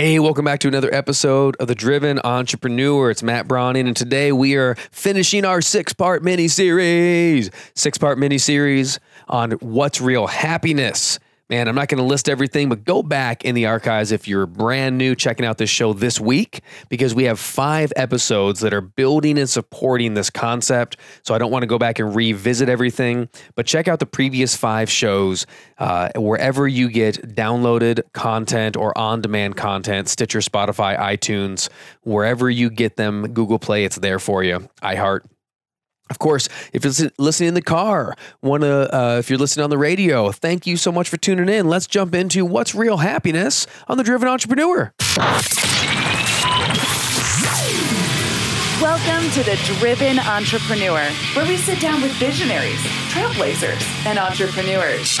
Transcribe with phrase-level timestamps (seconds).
[0.00, 3.10] Hey, welcome back to another episode of The Driven Entrepreneur.
[3.10, 7.50] It's Matt Brauning, and today we are finishing our six part mini series.
[7.74, 11.18] Six part mini series on what's real happiness.
[11.50, 14.46] Man, I'm not going to list everything, but go back in the archives if you're
[14.46, 18.80] brand new checking out this show this week, because we have five episodes that are
[18.80, 20.96] building and supporting this concept.
[21.24, 24.54] So I don't want to go back and revisit everything, but check out the previous
[24.54, 25.44] five shows
[25.78, 31.68] uh, wherever you get downloaded content or on demand content Stitcher, Spotify, iTunes,
[32.02, 34.68] wherever you get them, Google Play, it's there for you.
[34.82, 35.22] iHeart.
[36.10, 39.70] Of course, if you're listening in the car, want to, uh, if you're listening on
[39.70, 41.68] the radio, thank you so much for tuning in.
[41.68, 44.92] Let's jump into what's real happiness on the Driven Entrepreneur.
[48.82, 51.00] Welcome to the Driven Entrepreneur,
[51.34, 55.18] where we sit down with visionaries, trailblazers, and entrepreneurs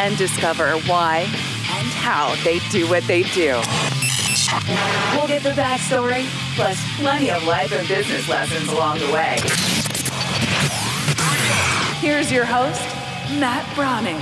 [0.00, 3.60] and discover why and how they do what they do.
[5.16, 9.38] We'll get the backstory, plus plenty of life and business lessons along the way.
[12.00, 12.82] Here's your host,
[13.40, 14.18] Matt Brauning.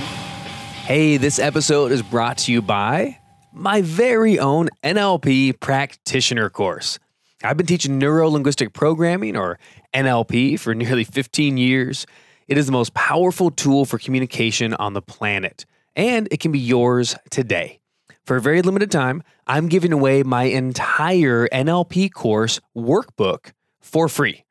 [0.85, 3.19] Hey, this episode is brought to you by
[3.51, 6.97] my very own NLP practitioner course.
[7.43, 9.59] I've been teaching neuro linguistic programming or
[9.93, 12.05] NLP for nearly 15 years.
[12.47, 16.59] It is the most powerful tool for communication on the planet, and it can be
[16.59, 17.80] yours today.
[18.25, 24.45] For a very limited time, I'm giving away my entire NLP course workbook for free.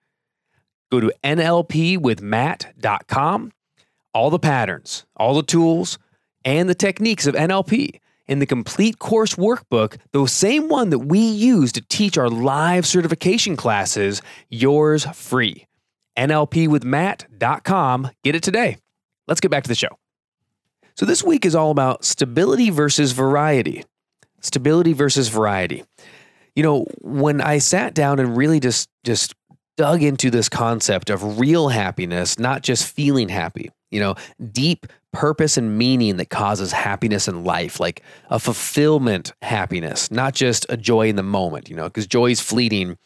[0.91, 3.53] Go to NLPwithMatt.com.
[4.13, 6.01] All the patterns, all the tools,
[6.45, 11.21] and the techniques of NLP in the complete course workbook, the same one that we
[11.21, 15.67] use to teach our live certification classes, yours free.
[16.17, 18.11] NLPwithMatt.com.
[18.25, 18.79] Get it today.
[19.27, 19.99] Let's get back to the show.
[21.01, 23.87] So, this week is all about stability versus variety.
[24.43, 25.83] Stability versus variety.
[26.55, 29.35] You know, when I sat down and really just, just
[29.79, 34.15] dug into this concept of real happiness, not just feeling happy, you know,
[34.53, 40.67] deep purpose and meaning that causes happiness in life, like a fulfillment happiness, not just
[40.69, 42.99] a joy in the moment, you know, because joy is fleeting,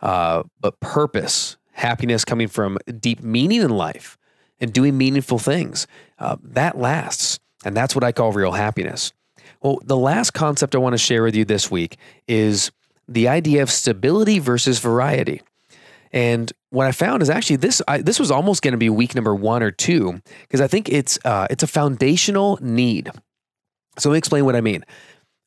[0.00, 4.16] uh, but purpose, happiness coming from deep meaning in life
[4.58, 5.86] and doing meaningful things,
[6.18, 7.40] uh, that lasts.
[7.64, 9.12] And that's what I call real happiness.
[9.62, 11.96] Well, the last concept I want to share with you this week
[12.26, 12.70] is
[13.08, 15.42] the idea of stability versus variety.
[16.12, 19.14] And what I found is actually this I, this was almost going to be week
[19.14, 23.10] number one or two because I think it's uh, it's a foundational need.
[23.98, 24.84] So let me explain what I mean.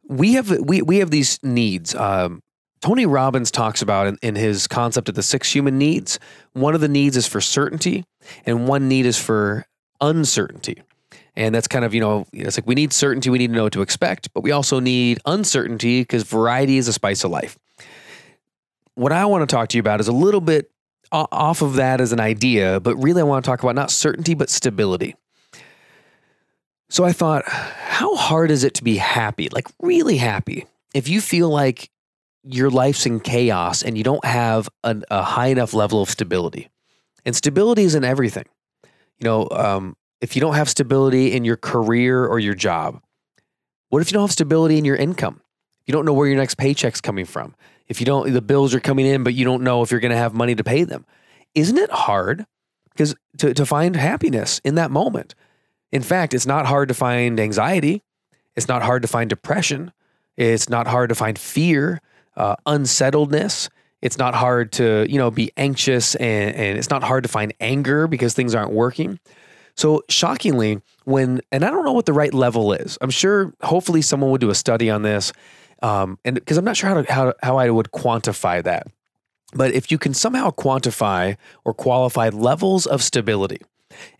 [0.07, 1.93] We have we we have these needs.
[1.93, 2.41] Um,
[2.81, 6.19] Tony Robbins talks about in, in his concept of the six human needs.
[6.53, 8.03] One of the needs is for certainty,
[8.45, 9.65] and one need is for
[10.01, 10.81] uncertainty.
[11.37, 13.63] And that's kind of, you know, it's like we need certainty, we need to know
[13.63, 17.57] what to expect, but we also need uncertainty because variety is a spice of life.
[18.93, 20.71] What I want to talk to you about is a little bit
[21.11, 24.33] off of that as an idea, but really I want to talk about not certainty,
[24.33, 25.15] but stability.
[26.89, 31.19] So I thought, how hard is it to be happy, like really happy, if you
[31.19, 31.89] feel like
[32.43, 36.69] your life's in chaos and you don't have a, high enough level of stability?
[37.25, 38.45] And stability is in everything.
[39.19, 43.01] You know, um, if you don't have stability in your career or your job?
[43.89, 45.41] What if you don't have stability in your income?
[45.85, 47.55] You don't know where your next paycheck's coming from.
[47.87, 50.11] If you don't, the bills are coming in, but you don't know if you're going
[50.11, 51.05] to have money to pay them.
[51.53, 52.45] Isn't it hard?
[52.91, 55.35] Because to, to find happiness in that moment.
[55.91, 58.03] In fact, it's not hard to find anxiety.
[58.55, 59.91] It's not hard to find depression.
[60.37, 62.01] It's not hard to find fear,
[62.35, 63.69] uh, unsettledness.
[64.01, 67.53] It's not hard to, you know, be anxious and, and it's not hard to find
[67.59, 69.19] anger because things aren't working.
[69.75, 72.97] So shockingly, when and I don't know what the right level is.
[73.01, 75.33] I'm sure hopefully someone would do a study on this,
[75.81, 78.87] um, and because I'm not sure how to, how how I would quantify that.
[79.53, 83.59] But if you can somehow quantify or qualify levels of stability,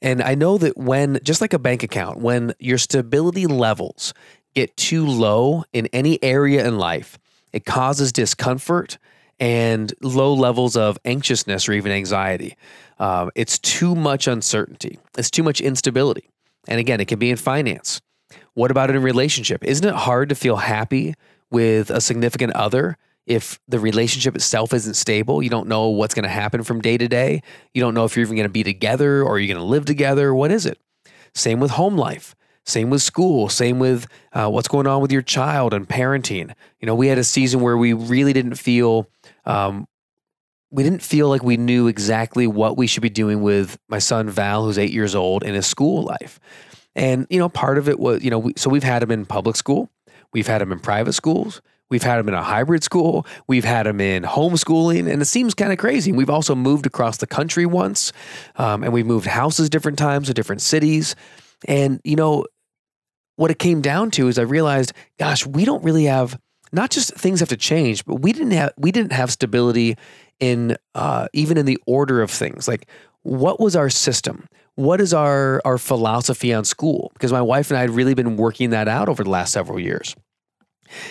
[0.02, 4.14] and I know that when just like a bank account, when your stability levels
[4.54, 7.18] get too low in any area in life,
[7.54, 8.98] it causes discomfort
[9.40, 12.56] and low levels of anxiousness or even anxiety.
[13.00, 15.00] Um, it's too much uncertainty.
[15.18, 16.30] It's too much instability.
[16.68, 18.02] And again, it can be in finance.
[18.54, 19.64] What about in a relationship?
[19.64, 21.14] Isn't it hard to feel happy
[21.52, 25.44] with a significant other if the relationship itself isn't stable?
[25.44, 27.42] You don't know what's going to happen from day to day.
[27.74, 29.86] You don't know if you're even going to be together or you're going to live
[29.86, 30.34] together.
[30.34, 30.80] What is it?
[31.34, 32.36] Same with home life.
[32.66, 33.48] Same with school.
[33.48, 36.52] Same with uh, what's going on with your child and parenting.
[36.80, 39.08] You know, we had a season where we really didn't feel
[39.46, 39.88] um,
[40.72, 44.30] we didn't feel like we knew exactly what we should be doing with my son
[44.30, 46.40] Val, who's eight years old, in his school life.
[46.96, 49.26] And, you know, part of it was, you know, we, so we've had him in
[49.26, 49.90] public school,
[50.34, 53.28] we've had him in private schools, We've had them in a hybrid school.
[53.48, 56.12] We've had them in homeschooling, and it seems kind of crazy.
[56.12, 58.12] We've also moved across the country once,
[58.56, 61.16] um, and we've moved houses different times to different cities.
[61.68, 62.46] And, you know,
[63.36, 66.40] what it came down to is I realized, gosh, we don't really have
[66.72, 69.98] not just things have to change, but we didn't have we didn't have stability
[70.40, 72.68] in uh, even in the order of things.
[72.68, 72.88] Like,
[73.24, 74.48] what was our system?
[74.76, 77.12] What is our our philosophy on school?
[77.14, 79.80] Because my wife and I had really been working that out over the last several
[79.80, 80.16] years.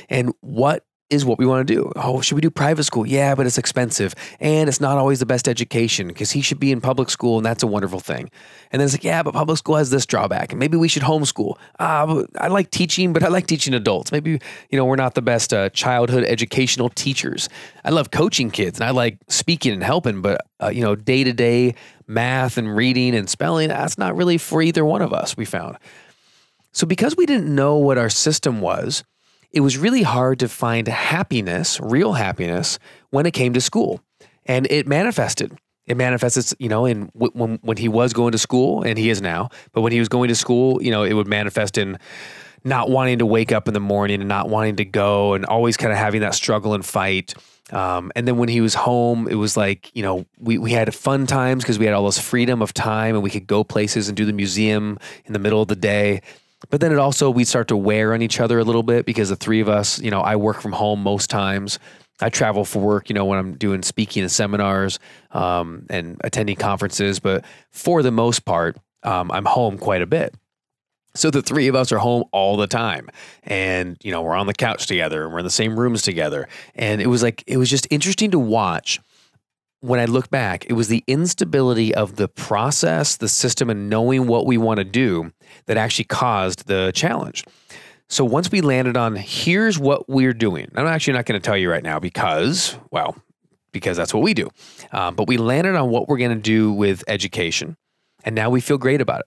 [0.08, 1.90] And what is what we want to do.
[1.96, 3.06] Oh, should we do private school?
[3.06, 6.72] Yeah, but it's expensive and it's not always the best education because he should be
[6.72, 8.30] in public school and that's a wonderful thing.
[8.70, 11.02] And then it's like, yeah, but public school has this drawback and maybe we should
[11.02, 11.56] homeschool.
[11.78, 14.12] Ah, I like teaching, but I like teaching adults.
[14.12, 14.38] Maybe,
[14.70, 17.48] you know, we're not the best uh, childhood educational teachers.
[17.84, 21.24] I love coaching kids and I like speaking and helping, but, uh, you know, day
[21.24, 21.74] to day
[22.06, 25.78] math and reading and spelling, that's not really for either one of us, we found.
[26.72, 29.04] So because we didn't know what our system was,
[29.54, 32.78] it was really hard to find happiness, real happiness,
[33.10, 34.00] when it came to school.
[34.46, 35.56] And it manifested.
[35.86, 39.22] It manifested, you know, in when when he was going to school, and he is
[39.22, 39.50] now.
[39.72, 41.98] But when he was going to school, you know, it would manifest in
[42.64, 45.76] not wanting to wake up in the morning and not wanting to go, and always
[45.76, 47.34] kind of having that struggle and fight.
[47.70, 50.94] Um, and then when he was home, it was like, you know, we, we had
[50.94, 54.08] fun times because we had all this freedom of time and we could go places
[54.08, 56.20] and do the museum in the middle of the day.
[56.70, 59.28] But then it also, we start to wear on each other a little bit because
[59.28, 61.78] the three of us, you know, I work from home most times.
[62.20, 64.98] I travel for work, you know, when I'm doing speaking and seminars
[65.32, 67.20] um, and attending conferences.
[67.20, 70.34] But for the most part, um, I'm home quite a bit.
[71.16, 73.08] So the three of us are home all the time.
[73.44, 76.48] And, you know, we're on the couch together and we're in the same rooms together.
[76.74, 79.00] And it was like, it was just interesting to watch
[79.84, 84.26] when I look back, it was the instability of the process, the system, and knowing
[84.26, 85.30] what we want to do
[85.66, 87.44] that actually caused the challenge.
[88.08, 91.56] So once we landed on here's what we're doing, I'm actually not going to tell
[91.56, 93.14] you right now because, well,
[93.72, 94.48] because that's what we do.
[94.90, 97.76] Um, but we landed on what we're going to do with education,
[98.24, 99.26] and now we feel great about it.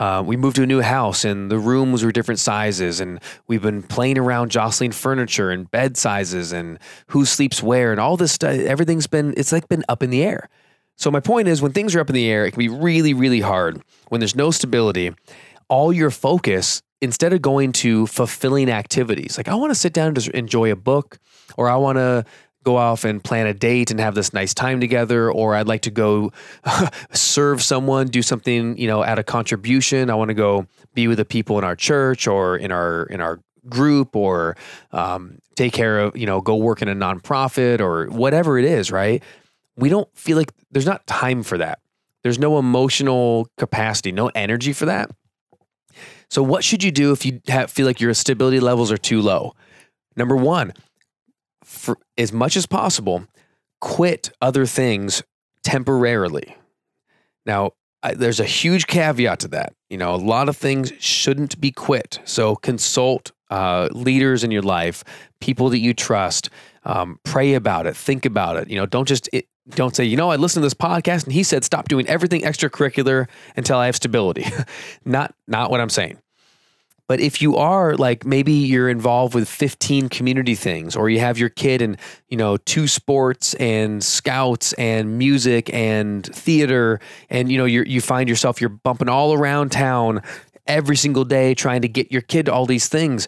[0.00, 3.60] Uh, we moved to a new house and the rooms were different sizes and we've
[3.60, 8.32] been playing around jostling furniture and bed sizes and who sleeps where and all this
[8.32, 8.54] stuff.
[8.54, 10.48] Everything's been it's like been up in the air.
[10.96, 13.12] So my point is when things are up in the air it can be really
[13.12, 13.82] really hard.
[14.08, 15.12] When there's no stability
[15.68, 20.08] all your focus instead of going to fulfilling activities like i want to sit down
[20.08, 21.18] and just enjoy a book
[21.56, 22.24] or i want to
[22.64, 25.82] go off and plan a date and have this nice time together or I'd like
[25.82, 26.32] to go
[27.12, 30.10] serve someone, do something, you know, at a contribution.
[30.10, 33.20] I want to go be with the people in our church or in our in
[33.20, 34.56] our group or
[34.92, 38.90] um, take care of, you know, go work in a nonprofit or whatever it is,
[38.90, 39.22] right?
[39.76, 41.80] We don't feel like there's not time for that.
[42.22, 45.10] There's no emotional capacity, no energy for that.
[46.28, 49.20] So, what should you do if you have, feel like your stability levels are too
[49.20, 49.54] low?
[50.16, 50.72] Number one,
[51.70, 53.26] for as much as possible,
[53.80, 55.22] quit other things
[55.62, 56.56] temporarily.
[57.46, 57.72] Now,
[58.02, 59.74] I, there's a huge caveat to that.
[59.88, 62.18] You know, a lot of things shouldn't be quit.
[62.24, 65.04] So consult uh, leaders in your life,
[65.40, 66.50] people that you trust.
[66.84, 67.96] Um, pray about it.
[67.96, 68.68] Think about it.
[68.68, 71.32] You know, don't just it, don't say, you know, I listened to this podcast and
[71.32, 74.46] he said stop doing everything extracurricular until I have stability.
[75.04, 76.18] not not what I'm saying.
[77.10, 81.38] But if you are like maybe you're involved with 15 community things or you have
[81.38, 81.96] your kid in,
[82.28, 88.00] you know, two sports and scouts and music and theater and you know you you
[88.00, 90.22] find yourself you're bumping all around town
[90.68, 93.26] every single day trying to get your kid to all these things.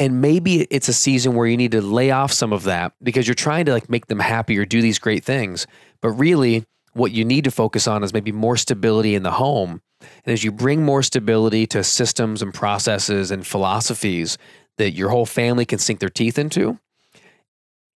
[0.00, 3.28] And maybe it's a season where you need to lay off some of that because
[3.28, 5.68] you're trying to like make them happy or do these great things.
[6.00, 9.82] But really what you need to focus on is maybe more stability in the home
[10.00, 14.38] and as you bring more stability to systems and processes and philosophies
[14.78, 16.78] that your whole family can sink their teeth into,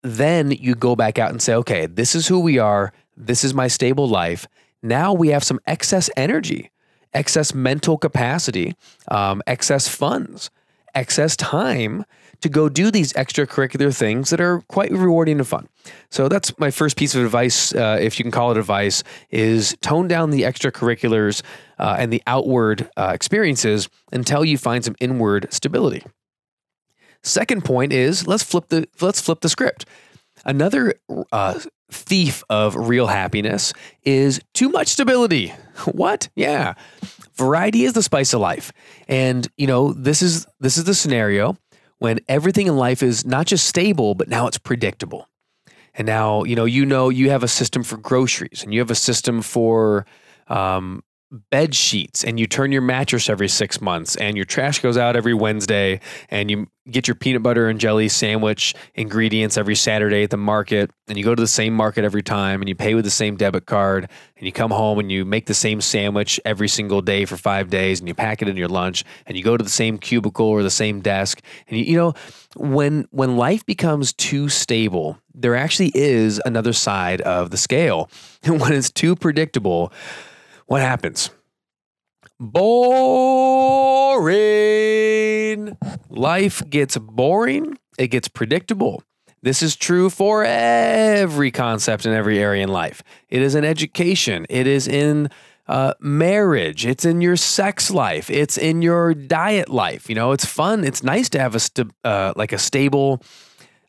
[0.02, 2.92] then you go back out and say, okay, this is who we are.
[3.16, 4.46] This is my stable life.
[4.82, 6.70] Now we have some excess energy,
[7.14, 8.74] excess mental capacity,
[9.10, 10.50] um, excess funds,
[10.94, 12.04] excess time
[12.44, 15.66] to go do these extracurricular things that are quite rewarding and fun.
[16.10, 19.74] So that's my first piece of advice, uh, if you can call it advice, is
[19.80, 21.40] tone down the extracurriculars
[21.78, 26.02] uh, and the outward uh, experiences until you find some inward stability.
[27.22, 29.86] Second point is let's flip the let's flip the script.
[30.44, 30.92] Another
[31.32, 31.58] uh,
[31.90, 33.72] thief of real happiness
[34.02, 35.54] is too much stability.
[35.86, 36.28] What?
[36.36, 36.74] Yeah.
[37.34, 38.72] Variety is the spice of life.
[39.08, 41.56] And you know, this is this is the scenario
[42.04, 45.26] when everything in life is not just stable, but now it's predictable.
[45.94, 48.90] And now, you know, you know, you have a system for groceries and you have
[48.90, 50.04] a system for,
[50.48, 51.02] um,
[51.50, 55.16] bed sheets and you turn your mattress every six months and your trash goes out
[55.16, 60.30] every Wednesday and you get your peanut butter and jelly sandwich ingredients every Saturday at
[60.30, 63.04] the market and you go to the same market every time and you pay with
[63.04, 66.68] the same debit card and you come home and you make the same sandwich every
[66.68, 69.56] single day for five days and you pack it in your lunch and you go
[69.56, 71.40] to the same cubicle or the same desk.
[71.68, 72.14] And you, you know
[72.54, 78.08] when when life becomes too stable there actually is another side of the scale.
[78.44, 79.92] And when it's too predictable
[80.66, 81.30] what happens?
[82.40, 82.94] Boring.
[86.08, 89.02] Life gets boring, it gets predictable.
[89.42, 93.02] This is true for every concept in every area in life.
[93.28, 95.28] It is in education, it is in
[95.66, 100.08] uh, marriage, it's in your sex life, it's in your diet life.
[100.08, 100.82] You know, it's fun.
[100.84, 103.22] It's nice to have a st- uh, like a stable.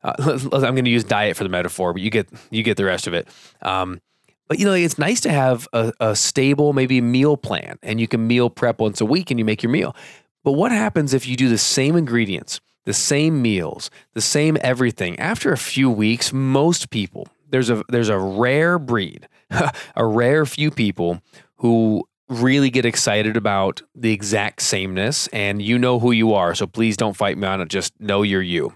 [0.03, 0.13] Uh,
[0.53, 3.07] I'm going to use diet for the metaphor, but you get you get the rest
[3.07, 3.27] of it.
[3.61, 4.01] Um,
[4.47, 8.07] but you know, it's nice to have a, a stable, maybe meal plan, and you
[8.07, 9.95] can meal prep once a week and you make your meal.
[10.43, 15.17] But what happens if you do the same ingredients, the same meals, the same everything?
[15.19, 19.27] After a few weeks, most people, there's a there's a rare breed,
[19.95, 21.21] a rare few people
[21.57, 26.55] who really get excited about the exact sameness and you know who you are.
[26.55, 27.69] So please don't fight me on it.
[27.69, 28.73] Just know you're you.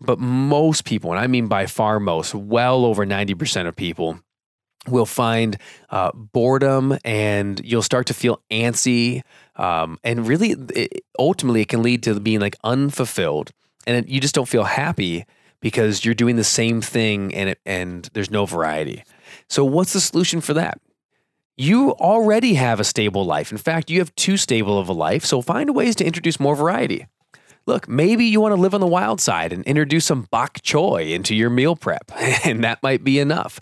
[0.00, 4.20] But most people, and I mean by far most, well over 90% of people
[4.86, 5.56] will find
[5.90, 9.22] uh, boredom and you'll start to feel antsy.
[9.56, 13.52] Um, and really, it, ultimately, it can lead to being like unfulfilled
[13.88, 15.24] and it, you just don't feel happy
[15.60, 19.02] because you're doing the same thing and it, and there's no variety.
[19.48, 20.80] So, what's the solution for that?
[21.56, 23.50] You already have a stable life.
[23.50, 25.24] In fact, you have too stable of a life.
[25.24, 27.06] So, find ways to introduce more variety.
[27.66, 31.12] Look, maybe you want to live on the wild side and introduce some bok choy
[31.12, 32.10] into your meal prep,
[32.44, 33.58] and that might be enough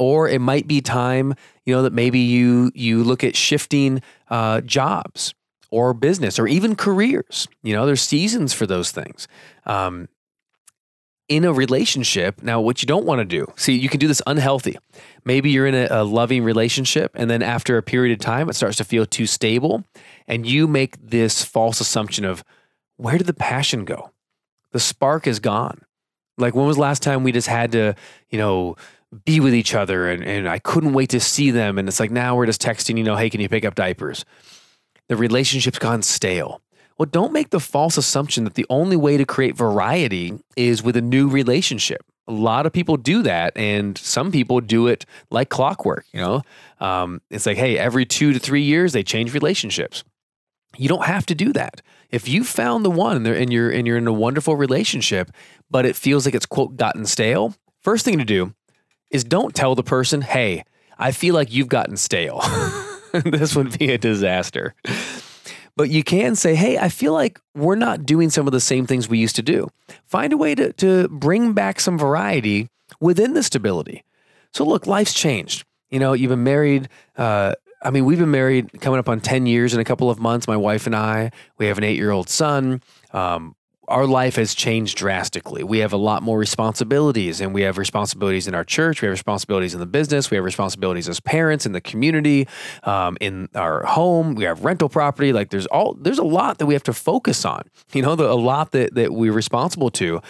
[0.00, 1.34] or it might be time
[1.66, 5.34] you know that maybe you you look at shifting uh, jobs
[5.70, 7.46] or business or even careers.
[7.62, 9.28] You know there's seasons for those things.
[9.66, 10.08] Um,
[11.28, 14.22] in a relationship now what you don't want to do see you can do this
[14.26, 14.76] unhealthy.
[15.24, 18.54] Maybe you're in a, a loving relationship and then after a period of time it
[18.54, 19.84] starts to feel too stable
[20.26, 22.42] and you make this false assumption of
[22.96, 24.10] where did the passion go?
[24.72, 25.82] The spark is gone.
[26.36, 27.94] Like when was last time we just had to
[28.30, 28.74] you know
[29.24, 31.78] be with each other and, and I couldn't wait to see them.
[31.78, 34.24] And it's like now we're just texting, you know, hey, can you pick up diapers?
[35.08, 36.62] The relationship's gone stale.
[37.00, 40.96] Well, don't make the false assumption that the only way to create variety is with
[40.96, 42.04] a new relationship.
[42.28, 46.04] A lot of people do that, and some people do it like clockwork.
[46.12, 46.42] You know,
[46.78, 50.04] um, it's like, hey, every two to three years they change relationships.
[50.76, 51.80] You don't have to do that.
[52.10, 55.30] If you found the one and you're and you're in a wonderful relationship,
[55.70, 58.52] but it feels like it's quote gotten stale, first thing to do
[59.10, 60.64] is don't tell the person, hey,
[60.98, 62.42] I feel like you've gotten stale.
[63.12, 64.74] this would be a disaster.
[65.76, 68.86] But you can say, hey, I feel like we're not doing some of the same
[68.86, 69.68] things we used to do.
[70.04, 72.68] Find a way to, to bring back some variety
[73.00, 74.04] within the stability.
[74.52, 75.64] So, look, life's changed.
[75.90, 76.88] You know, you've been married.
[77.16, 80.18] Uh, I mean, we've been married coming up on 10 years in a couple of
[80.18, 81.30] months, my wife and I.
[81.56, 82.82] We have an eight year old son.
[83.12, 83.54] Um,
[83.90, 85.64] our life has changed drastically.
[85.64, 89.02] We have a lot more responsibilities, and we have responsibilities in our church.
[89.02, 90.30] We have responsibilities in the business.
[90.30, 92.46] We have responsibilities as parents in the community,
[92.84, 94.34] um, in our home.
[94.36, 95.32] We have rental property.
[95.32, 97.62] Like there's all there's a lot that we have to focus on.
[97.92, 100.20] You know, the, a lot that that we're responsible to,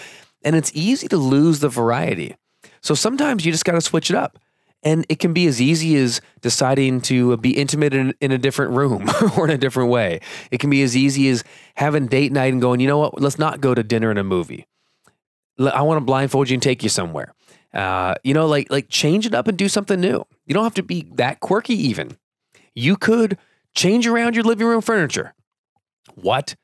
[0.43, 2.37] and it's easy to lose the variety.
[2.81, 4.39] So sometimes you just got to switch it up.
[4.83, 8.73] And it can be as easy as deciding to be intimate in, in, a different
[8.73, 10.21] room or in a different way.
[10.51, 11.45] It can be as easy as
[11.75, 14.25] having date night and going, you know what, let's not go to dinner and a
[14.25, 14.67] movie.
[15.59, 17.35] I want to blindfold you and take you somewhere.
[17.75, 20.25] Uh, you know, like like change it up and do something new.
[20.47, 21.75] You don't have to be that quirky.
[21.75, 22.17] Even
[22.75, 23.39] you could
[23.75, 25.35] change around your living room furniture.
[26.15, 26.57] What?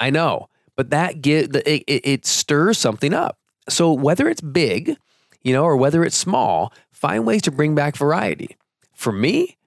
[0.00, 3.38] I know, but that get it, it, it stirs something up.
[3.68, 4.96] So whether it's big,
[5.42, 6.72] you know, or whether it's small,
[7.04, 8.56] find ways to bring back variety.
[8.94, 9.58] For me,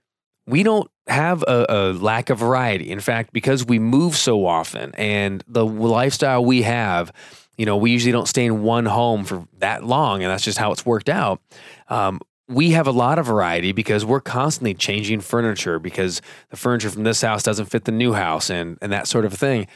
[0.48, 2.90] we don't have a, a, lack of variety.
[2.90, 7.14] In fact, because we move so often and the lifestyle we have,
[7.56, 10.58] you know, we usually don't stay in one home for that long, and that's just
[10.58, 11.40] how it's worked out.
[11.90, 16.90] Um, we have a lot of variety because we're constantly changing furniture because the furniture
[16.90, 19.68] from this house doesn't fit the new house and, and that sort of thing.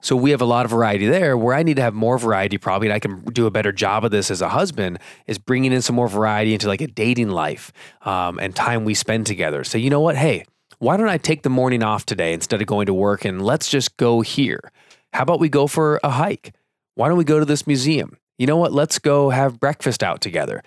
[0.00, 1.36] So we have a lot of variety there.
[1.36, 4.04] Where I need to have more variety, probably, and I can do a better job
[4.04, 7.30] of this as a husband, is bringing in some more variety into like a dating
[7.30, 9.64] life um, and time we spend together.
[9.64, 10.16] So you know what?
[10.16, 10.44] Hey,
[10.78, 13.68] why don't I take the morning off today instead of going to work and let's
[13.68, 14.72] just go here?
[15.12, 16.54] How about we go for a hike?
[16.94, 18.16] Why don't we go to this museum?
[18.38, 18.72] You know what?
[18.72, 20.62] Let's go have breakfast out together.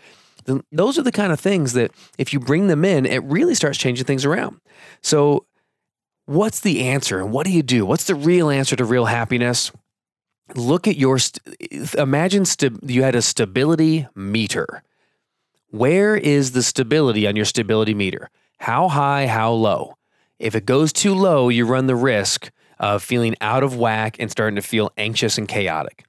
[0.71, 3.77] Those are the kind of things that if you bring them in, it really starts
[3.77, 4.59] changing things around.
[5.01, 5.45] So
[6.25, 7.85] what's the answer and what do you do?
[7.85, 9.71] What's the real answer to real happiness?
[10.55, 14.83] Look at your, st- imagine st- you had a stability meter.
[15.69, 18.29] Where is the stability on your stability meter?
[18.59, 19.97] How high, how low?
[20.39, 24.29] If it goes too low, you run the risk of feeling out of whack and
[24.29, 26.05] starting to feel anxious and chaotic.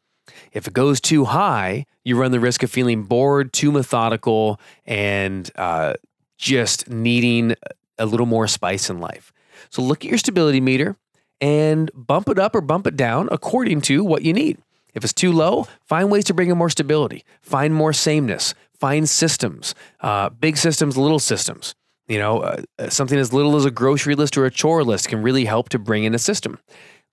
[0.52, 5.50] If it goes too high, you run the risk of feeling bored, too methodical, and
[5.56, 5.94] uh,
[6.36, 7.54] just needing
[7.98, 9.32] a little more spice in life.
[9.70, 10.96] So look at your stability meter
[11.40, 14.58] and bump it up or bump it down according to what you need.
[14.94, 19.08] If it's too low, find ways to bring in more stability, find more sameness, find
[19.08, 21.74] systems, uh, big systems, little systems.
[22.06, 25.08] You know, uh, uh, something as little as a grocery list or a chore list
[25.08, 26.58] can really help to bring in a system.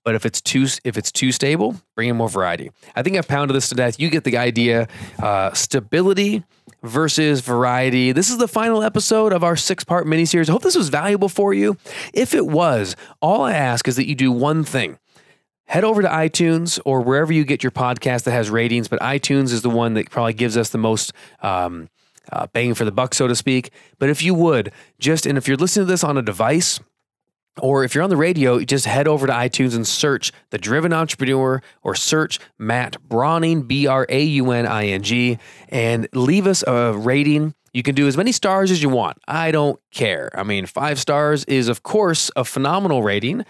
[0.03, 2.71] But if it's too if it's too stable, bring in more variety.
[2.95, 4.00] I think I've pounded this to death.
[4.00, 4.88] You get the idea.
[5.19, 6.43] Uh, stability
[6.83, 8.11] versus variety.
[8.11, 10.50] This is the final episode of our six part miniseries.
[10.50, 11.77] I hope this was valuable for you.
[12.13, 14.97] If it was, all I ask is that you do one thing.
[15.65, 19.53] Head over to iTunes or wherever you get your podcast that has ratings, but iTunes
[19.53, 21.88] is the one that probably gives us the most um,
[22.31, 23.71] uh, bang for the buck, so to speak.
[23.97, 26.79] But if you would, just, and if you're listening to this on a device,
[27.60, 30.93] or if you're on the radio, just head over to iTunes and search The Driven
[30.93, 35.38] Entrepreneur or search Matt Brauning, B R A U N I N G,
[35.70, 37.53] and leave us a rating.
[37.74, 39.17] You can do as many stars as you want.
[39.27, 40.29] I don't care.
[40.34, 43.46] I mean, five stars is, of course, a phenomenal rating,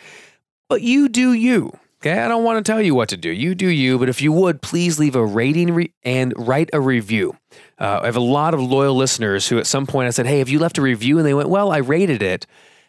[0.69, 1.71] but you do you.
[2.01, 3.29] Okay, I don't want to tell you what to do.
[3.29, 6.81] You do you, but if you would, please leave a rating re- and write a
[6.81, 7.37] review.
[7.77, 10.39] Uh, I have a lot of loyal listeners who at some point I said, Hey,
[10.39, 11.19] have you left a review?
[11.19, 12.47] And they went, Well, I rated it.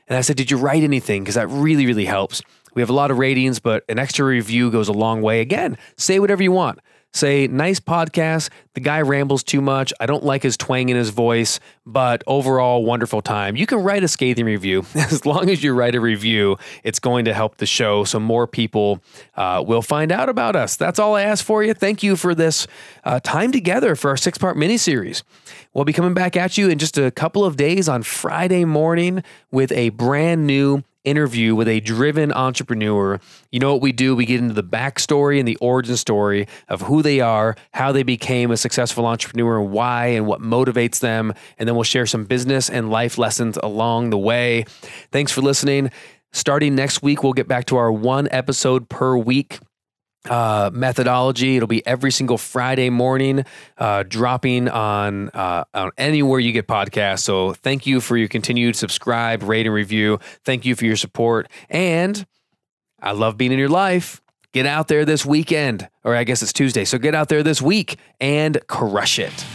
[0.09, 1.23] And I said, Did you write anything?
[1.23, 2.43] Because that really, really helps.
[2.75, 5.41] We have a lot of ratings, but an extra review goes a long way.
[5.41, 6.79] Again, say whatever you want.
[7.15, 8.49] Say, nice podcast.
[8.75, 9.93] The guy rambles too much.
[10.01, 13.55] I don't like his twang in his voice, but overall, wonderful time.
[13.55, 14.87] You can write a scathing review.
[14.95, 18.47] As long as you write a review, it's going to help the show so more
[18.47, 19.03] people
[19.37, 20.77] uh, will find out about us.
[20.77, 21.75] That's all I ask for you.
[21.75, 22.67] Thank you for this
[23.05, 25.23] uh, time together for our six part mini series.
[25.75, 29.23] We'll be coming back at you in just a couple of days on Friday morning
[29.51, 33.21] with a brand new interview with a driven entrepreneur.
[33.51, 34.15] You know what we do?
[34.15, 38.03] We get into the backstory and the origin story of who they are, how they
[38.03, 41.35] became a successful entrepreneur, and why, and what motivates them.
[41.59, 44.65] And then we'll share some business and life lessons along the way.
[45.11, 45.91] Thanks for listening.
[46.33, 49.59] Starting next week, we'll get back to our one episode per week
[50.29, 51.57] uh, methodology.
[51.57, 53.45] It'll be every single Friday morning,
[53.79, 57.21] uh, dropping on uh, on anywhere you get podcasts.
[57.21, 60.19] So thank you for your continued subscribe, rate, and review.
[60.45, 62.25] Thank you for your support, and
[63.01, 64.21] I love being in your life.
[64.53, 66.85] Get out there this weekend, or I guess it's Tuesday.
[66.85, 69.47] So get out there this week and crush it.